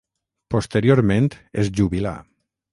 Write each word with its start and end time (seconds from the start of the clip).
Posteriorment 0.53 1.29
es 1.65 1.71
jubilà. 1.81 2.19